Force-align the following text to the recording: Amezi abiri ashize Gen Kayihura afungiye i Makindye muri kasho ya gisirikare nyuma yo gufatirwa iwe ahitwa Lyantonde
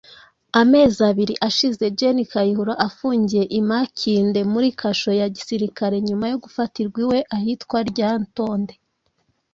Amezi 0.61 0.99
abiri 1.09 1.33
ashize 1.47 1.83
Gen 1.97 2.17
Kayihura 2.31 2.73
afungiye 2.87 3.43
i 3.59 3.61
Makindye 3.67 4.41
muri 4.51 4.69
kasho 4.79 5.11
ya 5.19 5.27
gisirikare 5.35 5.95
nyuma 6.07 6.25
yo 6.31 6.37
gufatirwa 6.43 6.97
iwe 7.05 7.19
ahitwa 7.35 7.77
Lyantonde 7.93 8.73